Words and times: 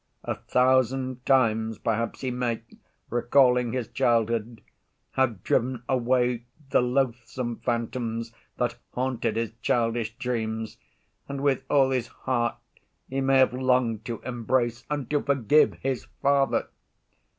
A 0.23 0.33
thousand 0.33 1.23
times 1.27 1.77
perhaps 1.77 2.21
he 2.21 2.31
may, 2.31 2.63
recalling 3.11 3.71
his 3.71 3.87
childhood, 3.87 4.61
have 5.11 5.43
driven 5.43 5.83
away 5.87 6.45
the 6.71 6.81
loathsome 6.81 7.57
phantoms 7.57 8.33
that 8.57 8.77
haunted 8.95 9.35
his 9.35 9.51
childish 9.61 10.15
dreams 10.17 10.77
and 11.29 11.41
with 11.41 11.61
all 11.69 11.91
his 11.91 12.07
heart 12.07 12.55
he 13.09 13.21
may 13.21 13.37
have 13.37 13.53
longed 13.53 14.03
to 14.05 14.21
embrace 14.21 14.85
and 14.89 15.07
to 15.11 15.21
forgive 15.21 15.73
his 15.83 16.05
father! 16.23 16.67